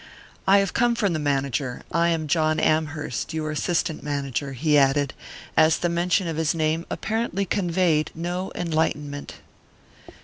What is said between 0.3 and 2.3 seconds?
"I have come from the manager; I am